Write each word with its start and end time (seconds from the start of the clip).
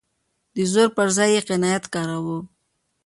د 0.55 0.57
زور 0.71 0.87
پر 0.97 1.07
ځای 1.17 1.29
يې 1.35 1.41
قناعت 1.47 1.83
کاراوه. 1.93 2.37